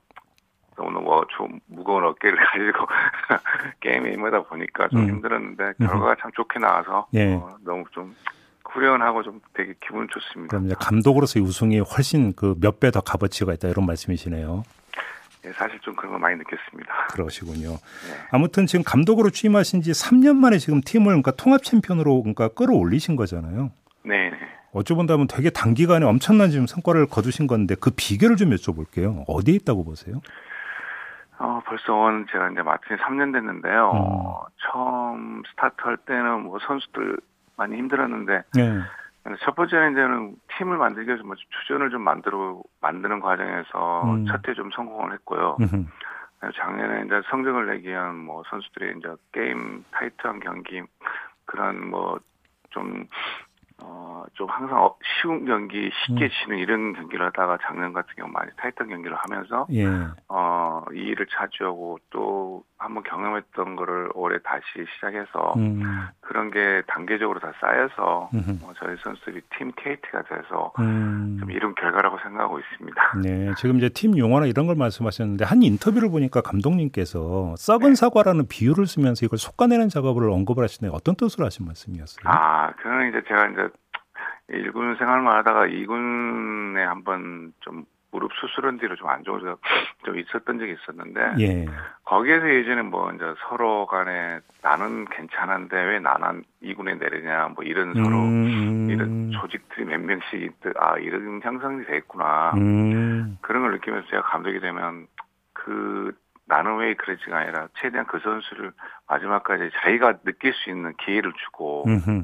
너무 0.76 1.00
뭐좀 1.00 1.60
무거운 1.66 2.04
어깨를 2.04 2.38
가지고 2.44 2.86
게임에 3.80 4.12
임하다 4.12 4.42
보니까 4.44 4.88
좀 4.88 5.00
음. 5.00 5.08
힘들었는데 5.08 5.74
결과가 5.78 6.16
참 6.20 6.30
좋게 6.32 6.58
나와서 6.58 7.06
예. 7.14 7.34
어, 7.34 7.56
너무 7.64 7.84
좀 7.92 8.14
후련하고 8.72 9.22
좀 9.22 9.40
되게 9.54 9.74
기분 9.84 10.08
좋습니다. 10.08 10.50
그럼 10.50 10.66
이제 10.66 10.74
감독으로서의 10.78 11.44
우승이 11.44 11.80
훨씬 11.80 12.32
그 12.34 12.54
몇 12.60 12.80
배 12.80 12.90
더 12.90 13.00
값어치가 13.00 13.52
있다 13.54 13.68
이런 13.68 13.86
말씀이시네요. 13.86 14.62
네, 15.42 15.52
사실 15.54 15.78
좀 15.80 15.94
그런 15.96 16.12
거 16.12 16.18
많이 16.18 16.36
느꼈습니다. 16.36 17.06
그러시군요. 17.12 17.70
네. 17.70 17.78
아무튼 18.30 18.66
지금 18.66 18.84
감독으로 18.84 19.30
취임하신 19.30 19.82
지 19.82 19.90
3년 19.90 20.36
만에 20.36 20.58
지금 20.58 20.80
팀을 20.80 21.06
그러니까 21.06 21.32
통합 21.32 21.62
챔피언으로 21.64 22.22
그러니까 22.22 22.48
끌어올리신 22.48 23.16
거잖아요. 23.16 23.72
네. 24.04 24.30
네. 24.30 24.38
어찌 24.72 24.94
본다면 24.94 25.26
되게 25.26 25.50
단기간에 25.50 26.06
엄청난 26.06 26.50
지금 26.50 26.66
성과를 26.66 27.06
거두신 27.06 27.46
건데 27.46 27.74
그 27.78 27.90
비결을 27.94 28.36
좀 28.36 28.50
여쭤볼게요. 28.50 29.24
어디에 29.26 29.54
있다고 29.56 29.84
보세요? 29.84 30.20
어, 31.38 31.60
벌써 31.66 31.92
온 31.92 32.26
제가 32.30 32.50
이제 32.50 32.62
맡은 32.62 32.96
3년 32.98 33.32
됐는데요. 33.32 33.90
음. 33.90 34.54
처음 34.62 35.42
스타트 35.50 35.74
할 35.82 35.96
때는 35.98 36.44
뭐 36.44 36.58
선수들 36.66 37.16
많이 37.62 37.76
힘들었는데 37.76 38.42
네. 38.54 38.80
첫 39.44 39.54
번째는 39.54 39.92
이제는 39.92 40.34
팀을 40.58 40.78
만들기 40.78 41.08
위해서 41.08 41.22
뭐 41.24 41.36
주전을 41.36 41.90
좀 41.90 42.02
만들어 42.02 42.60
만드는 42.80 43.20
과정에서 43.20 44.02
음. 44.04 44.26
첫해 44.26 44.54
좀 44.54 44.70
성공을 44.72 45.12
했고요. 45.14 45.56
음흠. 45.60 45.84
작년에 46.56 47.04
이제 47.06 47.22
성적을 47.30 47.66
내기 47.66 47.88
위한 47.88 48.16
뭐 48.16 48.42
선수들의 48.50 48.94
이제 48.98 49.08
게임 49.30 49.84
타이트한 49.92 50.40
경기 50.40 50.82
그런 51.44 51.88
뭐좀 51.88 53.06
어, 53.84 54.24
좀 54.34 54.48
항상 54.48 54.90
쉬운 55.02 55.44
경기 55.44 55.90
쉽게 56.06 56.24
음. 56.24 56.28
치는 56.28 56.58
이런 56.58 56.92
경기를 56.94 57.26
하다가 57.26 57.58
작년 57.62 57.92
같은 57.92 58.12
경우 58.16 58.30
많이 58.30 58.50
타이트한 58.56 58.88
경기를 58.88 59.16
하면서 59.16 59.66
예. 59.72 59.86
어, 60.28 60.84
이 60.92 60.98
일을 60.98 61.26
차지하고 61.26 61.98
또 62.10 62.64
한번 62.78 63.02
경험했던 63.04 63.76
거를 63.76 64.10
올해 64.14 64.38
다시 64.42 64.64
시작해서 64.94 65.54
음. 65.56 65.82
그런 66.42 66.50
게 66.50 66.82
단계적으로 66.88 67.38
다 67.38 67.52
쌓여서 67.60 68.30
어, 68.32 68.72
저희 68.78 68.96
선수들이 68.96 69.42
팀 69.56 69.70
KT가 69.76 70.22
돼서 70.22 70.72
음. 70.80 71.36
좀 71.38 71.50
이룬 71.52 71.74
결과라고 71.74 72.18
생각하고 72.18 72.58
있습니다. 72.58 73.12
네, 73.22 73.52
지금 73.58 73.76
이제 73.76 73.88
팀 73.88 74.18
용어나 74.18 74.46
이런 74.46 74.66
걸 74.66 74.74
말씀하셨는데 74.74 75.44
한 75.44 75.62
인터뷰를 75.62 76.10
보니까 76.10 76.40
감독님께서 76.40 77.54
썩은 77.56 77.90
네. 77.90 77.94
사과라는 77.94 78.48
비유를 78.48 78.86
쓰면서 78.86 79.24
이걸 79.24 79.38
속아내는 79.38 79.88
작업을 79.88 80.28
언급을 80.30 80.64
하시는데 80.64 80.94
어떤 80.96 81.14
뜻으로 81.14 81.46
하신 81.46 81.66
말씀이었어요? 81.66 82.24
아, 82.24 82.72
그는 82.72 83.10
이제 83.10 83.22
제가 83.28 83.46
이제 83.48 83.68
1군 84.50 84.98
생활만 84.98 85.36
하다가 85.38 85.66
2군에 85.66 86.78
한번 86.84 87.52
좀 87.60 87.84
무릎 88.12 88.30
수술한 88.34 88.78
뒤로 88.78 88.94
좀 88.94 89.08
안 89.08 89.24
좋은 89.24 89.40
좀 90.04 90.18
있었던 90.18 90.58
적이 90.58 90.72
있었는데 90.72 91.34
예. 91.40 91.66
거기에서 92.04 92.48
예전에 92.48 92.82
뭐 92.82 93.10
이제 93.12 93.24
서로 93.48 93.86
간에 93.86 94.40
나는 94.62 95.06
괜찮은데 95.06 95.76
왜 95.76 95.98
나는 95.98 96.44
이군에 96.60 96.94
내리냐 96.94 97.52
뭐 97.54 97.64
이런 97.64 97.94
서로 97.94 98.18
음. 98.18 98.88
이런 98.88 99.30
조직들이 99.32 99.86
몇 99.86 100.00
명씩 100.00 100.42
있듯 100.42 100.74
아 100.78 100.98
이런 100.98 101.40
형성이 101.42 101.84
돼 101.84 101.96
있구나 101.96 102.52
음. 102.56 103.38
그런 103.40 103.62
걸 103.62 103.72
느끼면서 103.72 104.06
제가 104.08 104.22
감독이 104.22 104.60
되면 104.60 105.06
그 105.52 106.12
나는 106.46 106.76
왜 106.76 106.94
그러지가 106.94 107.38
아니라 107.38 107.68
최대한 107.80 108.06
그 108.06 108.18
선수를 108.20 108.72
마지막까지 109.08 109.70
자기가 109.82 110.18
느낄 110.24 110.52
수 110.52 110.70
있는 110.70 110.94
기회를 110.98 111.32
주고 111.44 111.84
음흠. 111.86 112.22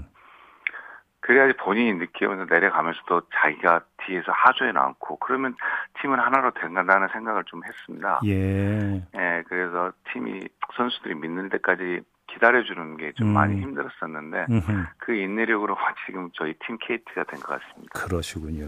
그래야지 1.29 1.59
본인이 1.59 1.93
느끼면서 1.93 2.47
내려가면서도 2.49 3.21
자기가 3.35 3.83
뒤에서 4.07 4.33
하조해 4.33 4.73
놨고 4.73 5.19
그러면 5.19 5.55
팀은 6.01 6.19
하나로 6.19 6.53
된다는 6.53 7.07
생각을 7.13 7.45
좀 7.45 7.61
했습니다. 7.67 8.21
예. 8.25 9.03
예, 9.15 9.43
그래서 9.47 9.93
팀이 10.11 10.49
선수들이 10.75 11.17
믿는 11.17 11.51
데까지 11.51 12.01
기다려주는 12.33 12.97
게좀 12.97 13.27
음. 13.29 13.35
많이 13.35 13.61
힘들었었는데 13.61 14.47
음흠. 14.49 14.85
그 14.97 15.13
인내력으로 15.15 15.77
지금 16.07 16.31
저희 16.33 16.55
팀 16.65 16.79
KT가 16.79 17.25
된 17.25 17.41
것 17.43 17.61
같습니다. 17.61 17.91
그러시군요. 17.93 18.65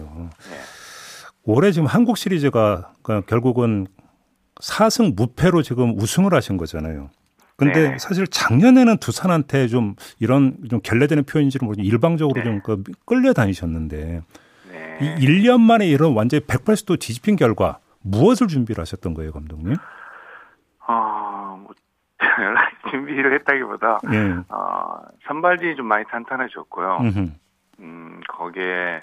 네. 0.50 0.56
올해 1.44 1.70
지금 1.72 1.86
한국 1.86 2.18
시리즈가 2.18 2.92
그 3.02 3.22
결국은 3.22 3.86
4승 4.56 5.16
무패로 5.16 5.62
지금 5.62 5.94
우승을 5.98 6.34
하신 6.34 6.58
거잖아요. 6.58 7.08
근데 7.60 7.90
네. 7.90 7.98
사실 7.98 8.26
작년에는 8.26 8.96
두산한테 8.96 9.68
좀 9.68 9.94
이런 10.18 10.56
좀 10.70 10.80
결례되는 10.82 11.24
표현인지는 11.24 11.66
모르지만 11.66 11.84
일방적으로 11.84 12.42
네. 12.42 12.42
좀 12.42 12.84
끌려다니셨는데 13.04 14.22
네. 14.72 14.98
이 15.02 15.26
1년 15.26 15.60
만에 15.60 15.86
이런 15.86 16.14
완전히 16.14 16.42
180도 16.46 16.98
뒤집힌 16.98 17.36
결과 17.36 17.78
무엇을 18.02 18.48
준비를 18.48 18.80
하셨던 18.80 19.12
거예요, 19.12 19.32
감독님? 19.32 19.76
어, 20.88 21.62
뭐 21.62 21.74
준비를 22.90 23.34
했다기보다 23.34 23.98
예. 24.10 24.36
어, 24.48 25.02
선발진이 25.26 25.76
좀 25.76 25.84
많이 25.84 26.06
탄탄해졌고요. 26.06 26.98
음, 27.80 28.20
거기에 28.26 29.02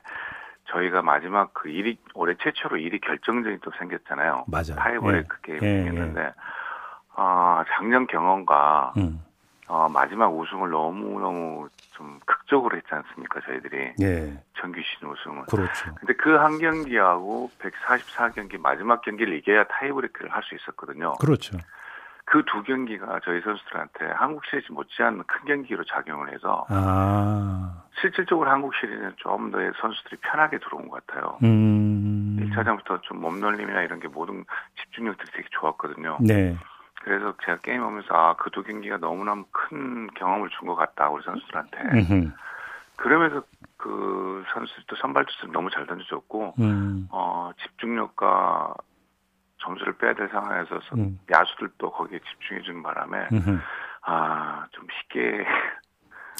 저희가 0.71 1.03
마지막 1.03 1.53
그 1.53 1.69
일이 1.69 1.99
올해 2.15 2.33
최초로 2.41 2.77
일이 2.77 2.99
결정전이 2.99 3.59
또 3.61 3.69
생겼잖아요. 3.77 4.45
맞아요. 4.47 4.75
타이브레이크 4.77 5.37
예. 5.49 5.59
게임이 5.59 5.65
예, 5.65 5.85
있는데 5.89 6.21
예. 6.21 6.31
아, 7.17 7.63
작년 7.69 8.07
경험과 8.07 8.93
음. 8.97 9.23
어, 9.67 9.89
마지막 9.89 10.27
우승을 10.29 10.69
너무너무 10.69 11.67
좀 11.91 12.19
극적으로 12.25 12.77
했지 12.77 12.87
않습니까, 12.93 13.41
저희들이. 13.41 13.93
예. 14.01 14.43
정규 14.57 14.79
시즌 14.81 15.09
우승을. 15.09 15.43
그렇죠. 15.49 15.93
근데 15.95 16.13
그 16.13 16.37
한 16.37 16.57
경기하고 16.59 17.51
144경기 17.59 18.57
마지막 18.61 19.01
경기를 19.01 19.33
이겨야 19.37 19.65
타이브레이크를 19.65 20.31
할 20.31 20.41
수 20.43 20.55
있었거든요. 20.55 21.13
그렇죠. 21.19 21.57
그 22.25 22.43
두 22.45 22.61
경기가 22.63 23.19
저희 23.25 23.41
선수들한테 23.41 24.05
한국 24.15 24.45
시리즈 24.45 24.71
못지않은 24.71 25.23
큰 25.27 25.45
경기로 25.45 25.83
작용을 25.85 26.31
해서 26.33 26.65
아. 26.69 27.83
실질적으로 28.01 28.49
한국 28.51 28.73
시리즈는 28.75 29.13
좀 29.17 29.49
더 29.51 29.57
선수들이 29.81 30.17
편하게 30.21 30.59
들어온 30.59 30.87
것 30.89 31.05
같아요. 31.07 31.37
음. 31.43 32.37
1차전부터 32.39 33.01
좀 33.03 33.21
몸놀림이나 33.21 33.81
이런 33.81 33.99
게 33.99 34.07
모든 34.07 34.45
집중력들이 34.81 35.31
되게 35.33 35.47
좋았거든요. 35.51 36.17
네. 36.21 36.55
그래서 37.07 37.33
제가 37.45 37.57
게임 37.59 37.81
하면서 37.83 38.07
아, 38.13 38.35
그 38.35 38.49
두 38.51 38.63
경기가 38.63 38.97
너무나 38.97 39.35
큰 39.51 40.07
경험을 40.15 40.49
준 40.49 40.67
것 40.67 40.75
같다 40.75 41.09
우리 41.09 41.23
선수들한테. 41.23 41.77
음흠. 41.79 42.31
그러면서 42.97 43.43
그 43.77 44.43
선수들도 44.53 44.95
선발 44.97 45.25
투수를 45.25 45.53
너무 45.53 45.69
잘 45.69 45.85
던져줬고 45.85 46.55
음. 46.59 47.07
어 47.11 47.51
집중력과 47.61 48.73
점수를 49.59 49.93
빼야 49.97 50.13
될 50.13 50.27
상황에서 50.29 50.79
음. 50.95 51.19
야수들도 51.31 51.91
거기에 51.91 52.19
집중해 52.19 52.61
주는 52.63 52.81
바람에 52.83 53.27
아좀 54.01 54.87
쉽게 55.01 55.45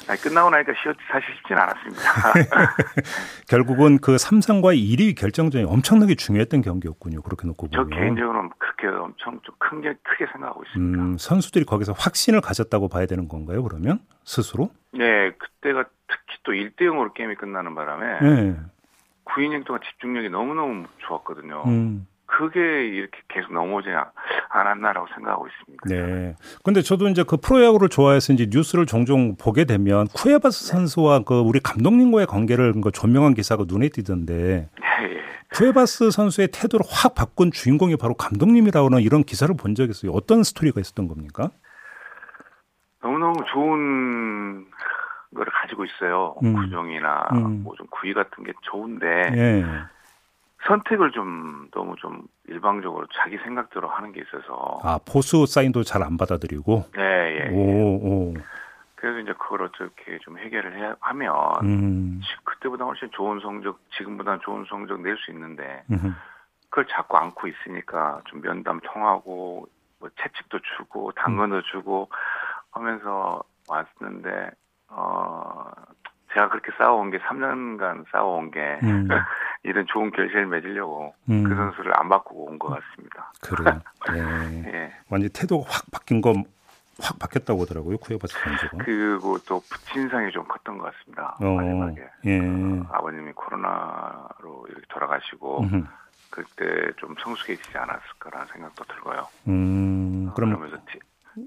아니, 0.06 0.20
끝나고 0.20 0.50
나니까 0.50 0.72
쉬었지 0.82 1.00
사실 1.10 1.34
쉽진 1.36 1.56
않았습니다. 1.56 2.02
결국은 3.48 3.98
그 3.98 4.16
삼성과 4.16 4.72
1위 4.72 5.16
결정전이 5.16 5.64
엄청나게 5.64 6.14
중요했던 6.14 6.62
경기였군요. 6.62 7.22
그렇게 7.22 7.46
놓고 7.46 7.68
보면. 7.68 7.90
저 7.90 7.96
개인적으로는 7.96 8.50
그렇게 8.58 8.86
엄청 8.88 9.40
좀 9.42 9.54
크게 9.58 9.94
크게 10.02 10.26
생각하고 10.32 10.62
있습니다. 10.64 11.02
음, 11.02 11.18
선수들이 11.18 11.64
거기서 11.64 11.92
확신을 11.92 12.40
가졌다고 12.40 12.88
봐야 12.88 13.06
되는 13.06 13.28
건가요? 13.28 13.62
그러면 13.62 14.00
스스로? 14.24 14.70
네, 14.92 15.30
그때가 15.32 15.84
특히 16.06 16.38
또 16.44 16.52
1대 16.52 16.82
0으로 16.82 17.12
게임이 17.12 17.34
끝나는 17.34 17.74
바람에 17.74 18.20
네. 18.20 18.56
9이닝 19.26 19.64
동안 19.66 19.82
집중력이 19.84 20.30
너무너무 20.30 20.86
좋았거든요. 21.06 21.64
음. 21.66 22.06
그게 22.28 22.60
이렇게 22.60 23.18
계속 23.28 23.52
넘어오지 23.54 23.88
않았나라고 24.50 25.08
생각하고 25.14 25.48
있습니다. 25.48 25.88
네. 25.88 26.36
근데 26.62 26.82
저도 26.82 27.08
이제 27.08 27.24
그 27.26 27.38
프로야구를 27.38 27.88
좋아해서 27.88 28.34
이제 28.34 28.46
뉴스를 28.50 28.84
종종 28.84 29.34
보게 29.36 29.64
되면 29.64 30.06
쿠에바스 30.14 30.66
네. 30.66 30.72
선수와 30.72 31.20
그 31.20 31.40
우리 31.40 31.58
감독님과의 31.58 32.26
관계를 32.26 32.74
그 32.82 32.92
조명한 32.92 33.34
기사가 33.34 33.64
눈에 33.66 33.88
띄던데 33.88 34.34
네. 34.34 34.68
예. 35.02 35.22
쿠에바스 35.54 36.10
선수의 36.10 36.48
태도를 36.52 36.84
확 36.88 37.14
바꾼 37.14 37.50
주인공이 37.50 37.96
바로 37.96 38.12
감독님이라고는 38.14 39.00
이런 39.00 39.24
기사를 39.24 39.52
본 39.56 39.74
적이 39.74 39.90
있어요. 39.90 40.12
어떤 40.12 40.42
스토리가 40.42 40.80
있었던 40.80 41.08
겁니까? 41.08 41.50
너무너무 43.02 43.42
좋은 43.52 44.66
거를 45.34 45.50
가지고 45.62 45.86
있어요. 45.86 46.36
음. 46.44 46.54
구종이나 46.54 47.26
음. 47.32 47.62
뭐좀 47.62 47.86
구위 47.90 48.12
같은 48.12 48.44
게 48.44 48.52
좋은데 48.62 49.06
예. 49.34 49.64
선택을 50.72 51.10
좀 51.12 51.68
너무 51.72 51.96
좀 51.96 52.22
일방적으로 52.46 53.06
자기 53.14 53.38
생각대로 53.38 53.88
하는 53.88 54.12
게 54.12 54.20
있어서 54.20 54.78
아 54.84 54.98
포수 55.10 55.46
사인도 55.46 55.82
잘 55.82 56.02
안 56.02 56.16
받아들이고 56.16 56.84
네 56.94 57.02
예, 57.02 57.46
예. 57.46 57.50
오, 57.50 57.96
오. 57.96 58.34
그래서 58.94 59.18
이제 59.20 59.32
그걸 59.32 59.62
어떻게 59.62 60.18
좀 60.20 60.38
해결을 60.38 60.76
해 60.76 60.92
하면 61.00 61.34
음. 61.62 62.20
그때보다 62.44 62.84
훨씬 62.84 63.08
좋은 63.12 63.40
성적 63.40 63.78
지금보다 63.96 64.38
좋은 64.40 64.64
성적 64.68 65.00
낼 65.00 65.16
수 65.18 65.30
있는데 65.32 65.82
음흠. 65.90 66.12
그걸 66.70 66.86
자꾸 66.88 67.16
안고 67.16 67.46
있으니까 67.48 68.20
좀 68.26 68.40
면담 68.42 68.80
통하고 68.80 69.66
뭐 70.00 70.08
채찍도 70.20 70.58
주고 70.76 71.12
당근도 71.12 71.56
음. 71.56 71.62
주고 71.72 72.08
하면서 72.72 73.42
왔는데 73.68 74.50
어 74.90 75.70
제가 76.38 76.48
그렇게 76.50 76.70
싸워온 76.78 77.10
게 77.10 77.18
3년간 77.18 78.04
싸워온 78.12 78.52
게 78.52 78.78
음. 78.84 79.08
이런 79.64 79.86
좋은 79.86 80.12
결실을 80.12 80.46
맺으려고 80.46 81.12
음. 81.28 81.42
그 81.42 81.54
선수를 81.54 81.92
안 81.98 82.08
바꾸고 82.08 82.44
온 82.44 82.58
것 82.58 82.68
같습니다. 82.68 83.32
그래요. 83.42 83.80
네. 84.12 84.70
예. 84.72 84.92
완전 85.10 85.30
태도가 85.34 85.66
확 85.68 85.84
바뀐 85.90 86.20
거확 86.20 87.18
바뀌었다고 87.18 87.62
하더라고요 87.62 87.98
쿠에바스 87.98 88.38
선수가. 88.38 88.78
그리고 88.84 89.38
또 89.48 89.60
부친상이 89.68 90.30
좀 90.30 90.44
컸던 90.44 90.78
것 90.78 90.92
같습니다. 90.94 91.36
어, 91.40 91.44
마지막에 91.44 92.02
예. 92.26 92.38
어, 92.38 92.86
아버님이 92.92 93.32
코로나로 93.32 94.66
이렇게 94.68 94.84
돌아가시고 94.88 95.60
음흠. 95.62 95.84
그때 96.30 96.92
좀 96.98 97.16
성숙해지지 97.18 97.76
않았을까라는 97.76 98.46
생각도 98.52 98.84
들고요. 98.84 99.26
음, 99.48 100.30
그럼 100.36 100.50
그러면서 100.50 100.76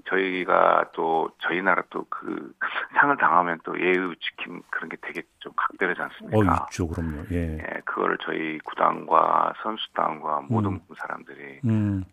저희가 0.06 0.90
또 0.94 1.30
저희 1.40 1.60
나라 1.62 1.82
또 1.90 2.04
그 2.08 2.52
상을 2.98 3.16
당하면 3.16 3.58
또 3.64 3.78
예의 3.80 4.14
지킴 4.20 4.62
그런 4.70 4.88
게 4.88 4.96
되게 5.00 5.22
좀 5.40 5.52
각별하지 5.56 6.00
않습니까? 6.02 6.38
어, 6.38 6.66
있죠, 6.66 6.86
그럼요. 6.88 7.24
예. 7.32 7.58
예, 7.58 7.80
그거를 7.84 8.16
저희 8.22 8.58
구단과 8.60 9.54
선수단과 9.62 10.42
모든 10.48 10.72
음. 10.74 10.80
사람들이 10.96 11.60
음. 11.64 12.04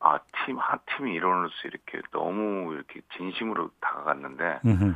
아, 0.00 0.18
팀, 0.44 0.58
한 0.58 0.78
팀이 0.86 1.14
일원으로서 1.14 1.54
이렇게 1.64 2.00
너무 2.12 2.72
이렇게 2.74 3.00
진심으로 3.16 3.70
다가갔는데, 3.80 4.60
음흠. 4.64 4.94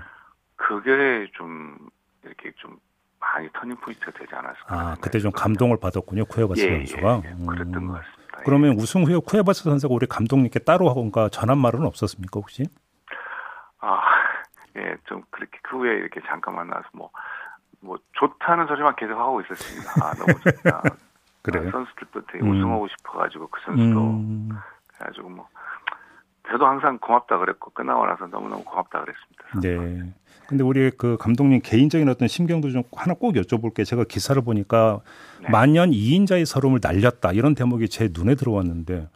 그게 0.56 1.30
좀, 1.32 1.76
이렇게 2.24 2.52
좀 2.56 2.78
많이 3.18 3.48
터닝 3.52 3.76
포인트가 3.76 4.12
되지 4.12 4.34
않았을까. 4.34 4.66
아, 4.68 4.96
그때 5.00 5.18
좀 5.18 5.32
감동을 5.32 5.78
받았군요, 5.80 6.26
쿠에바스 6.26 6.60
예, 6.60 6.76
선수가. 6.86 7.22
예, 7.24 7.28
예, 7.30 7.46
그랬던 7.46 7.86
것 7.86 7.92
같습니다. 7.94 8.19
그러면 8.44 8.74
우승 8.78 9.04
후에 9.04 9.18
쿠에바스 9.24 9.64
선수가 9.64 9.94
우리 9.94 10.06
감독님께 10.06 10.60
따로 10.60 10.92
뭔가 10.92 11.28
전한 11.28 11.58
말은 11.58 11.84
없었습니까 11.84 12.40
혹시? 12.40 12.64
아, 13.80 14.00
예, 14.76 14.96
좀 15.06 15.22
그렇게 15.30 15.58
그 15.62 15.78
후에 15.78 15.94
이렇게 15.94 16.20
잠깐 16.26 16.54
만나서 16.54 16.84
뭐, 16.92 17.10
뭐 17.80 17.98
좋다는 18.12 18.66
소리만 18.66 18.96
계속 18.96 19.18
하고 19.18 19.40
있었습니다. 19.40 19.92
아, 20.02 20.14
너무 20.14 20.32
좋다. 20.40 20.82
그래요? 21.42 21.68
아, 21.68 21.70
선수들도 21.70 22.26
되게 22.26 22.44
음. 22.44 22.50
우승하고 22.50 22.88
싶어가지고 22.88 23.48
그 23.48 23.60
선수도 23.64 24.00
음. 24.00 24.50
그래가지고 24.88 25.28
뭐 25.30 25.48
저도 26.50 26.66
항상 26.66 26.98
고맙다 26.98 27.38
그랬고 27.38 27.70
끝나고 27.70 28.06
나서 28.06 28.26
너무너무 28.26 28.64
고맙다 28.64 29.02
그랬습니다. 29.04 29.60
네. 29.60 30.12
근데 30.48 30.64
우리 30.64 30.90
그 30.90 31.16
감독님 31.18 31.60
개인적인 31.62 32.08
어떤 32.08 32.26
심경도 32.26 32.70
좀 32.70 32.82
하나 32.92 33.14
꼭 33.14 33.34
여쭤볼게. 33.34 33.84
제가 33.86 34.04
기사를 34.04 34.40
보니까 34.42 35.00
네. 35.40 35.48
만년 35.48 35.90
2인자의 35.92 36.44
서름을 36.44 36.80
날렸다 36.82 37.32
이런 37.32 37.54
대목이 37.54 37.88
제 37.88 38.08
눈에 38.12 38.34
들어왔는데 38.34 39.08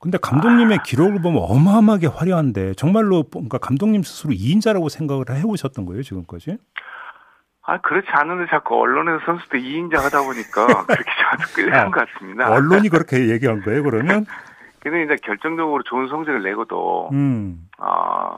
근데 0.00 0.18
감독님의 0.18 0.78
아. 0.78 0.82
기록을 0.82 1.20
보면 1.22 1.42
어마어마하게 1.42 2.08
화려한데 2.08 2.74
정말로 2.74 3.24
뭔가 3.32 3.58
감독님 3.58 4.02
스스로 4.02 4.32
2인자라고 4.32 4.88
생각을 4.88 5.26
해오셨던 5.30 5.86
거예요 5.86 6.02
지금까지? 6.02 6.56
아 7.62 7.78
그렇지 7.82 8.08
않은데 8.10 8.50
자꾸 8.50 8.80
언론에서 8.80 9.20
선수들 9.26 9.60
2인자 9.60 9.96
하다 9.96 10.22
보니까 10.22 10.66
그렇게 10.88 11.10
자주 11.22 11.54
끌려간 11.54 11.86
아, 11.86 11.90
것 11.90 12.08
같습니다. 12.08 12.50
언론이 12.50 12.88
그렇게 12.88 13.28
얘기한 13.28 13.60
거예요 13.62 13.82
그러면? 13.84 14.24
근데 14.80 15.04
이제 15.04 15.16
결정적으로 15.22 15.82
좋은 15.84 16.08
성적을 16.08 16.42
내고도 16.42 17.10
음. 17.12 17.68
어, 17.78 18.34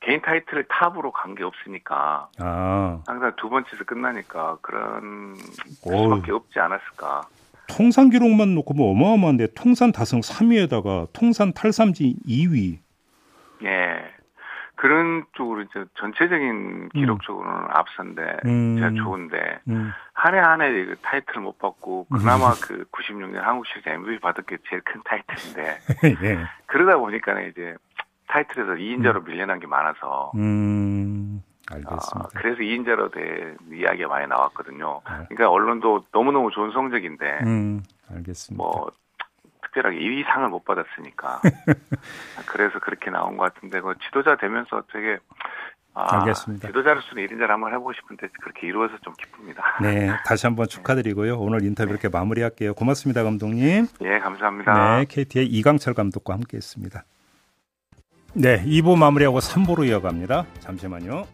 개인 0.00 0.20
타이틀을 0.22 0.64
탑으로 0.68 1.10
간 1.12 1.34
게 1.34 1.44
없으니까 1.44 2.28
아. 2.38 3.02
항상 3.06 3.32
두 3.36 3.48
번째에서 3.48 3.84
끝나니까 3.84 4.58
그런 4.62 5.34
수밖에 5.36 6.32
없지 6.32 6.58
않았을까. 6.60 7.22
통산 7.68 8.08
기록만 8.10 8.54
놓고 8.54 8.74
뭐 8.74 8.90
어마어마한데 8.92 9.48
통산 9.54 9.92
다승 9.92 10.20
3위에다가 10.20 11.08
통산 11.12 11.52
탈삼진 11.52 12.14
2위. 12.26 12.78
예. 13.64 14.04
그런 14.78 15.24
쪽으로 15.32 15.62
이제 15.62 15.84
전체적인 15.98 16.90
기록적으로는 16.90 17.62
음. 17.62 17.68
앞선데 17.70 18.36
음. 18.46 18.76
제가 18.76 18.90
좋은데 18.92 19.58
음. 19.68 19.90
한해 20.14 20.38
한 20.38 20.60
해 20.60 20.70
그 20.86 20.96
타이틀 21.02 21.40
못 21.40 21.58
받고 21.58 22.06
그나마 22.06 22.50
음. 22.50 22.54
그 22.62 22.84
96년 22.92 23.40
한국 23.40 23.66
시리즈 23.66 23.88
MVP 23.88 24.20
받은 24.20 24.44
게 24.46 24.56
제일 24.68 24.80
큰 24.82 25.02
타이틀인데 25.04 25.78
예. 26.24 26.38
그러다 26.66 26.96
보니까 26.98 27.40
이제 27.42 27.74
타이틀에서 28.28 28.72
2인자로 28.74 29.16
음. 29.16 29.24
밀려난 29.24 29.58
게 29.58 29.66
많아서 29.66 30.30
음. 30.36 31.42
알겠습니다. 31.70 32.20
어, 32.20 32.28
그래서 32.34 32.58
2인자로 32.60 33.12
된 33.12 33.56
이야기가 33.72 34.08
많이 34.08 34.26
나왔거든요. 34.28 35.00
네. 35.04 35.26
그러니까 35.28 35.50
언론도 35.50 36.04
너무너무 36.12 36.50
좋은 36.52 36.70
성적인데 36.70 37.40
음, 37.44 37.82
알겠습니다. 38.14 38.62
뭐 38.62 38.90
특별하게 39.68 39.98
2위 39.98 40.24
상을 40.26 40.48
못 40.48 40.64
받았으니까 40.64 41.40
그래서 42.46 42.78
그렇게 42.78 43.10
나온 43.10 43.36
것 43.36 43.52
같은데 43.52 43.80
그 43.80 43.94
지도자 44.04 44.36
되면서 44.36 44.82
되게 44.92 45.18
아, 45.94 46.20
알겠습니다. 46.20 46.68
지도자로서는 46.68 47.26
1인자를 47.26 47.48
한번 47.48 47.72
해보고 47.72 47.92
싶은데 47.92 48.28
그렇게 48.40 48.68
이루어서 48.68 48.96
좀 49.02 49.12
기쁩니다. 49.14 49.64
네, 49.82 50.10
다시 50.24 50.46
한번 50.46 50.68
축하드리고요. 50.68 51.38
오늘 51.38 51.64
인터뷰 51.64 51.90
이렇게 51.90 52.08
마무리할게요. 52.08 52.74
고맙습니다, 52.74 53.24
감독님. 53.24 53.86
예, 54.02 54.18
감사합니다. 54.20 54.98
네, 54.98 55.04
KT의 55.08 55.46
이강철 55.46 55.94
감독과 55.94 56.34
함께했습니다. 56.34 57.04
네, 58.34 58.62
2부 58.64 58.96
마무리하고 58.96 59.40
3부로 59.40 59.88
이어갑니다. 59.88 60.46
잠시만요. 60.60 61.26